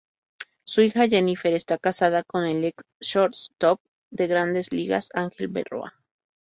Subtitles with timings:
[0.63, 5.93] Su hija, Jennifer, está casada con el ex shortstop de Grandes Ligas, Ángel Berroa.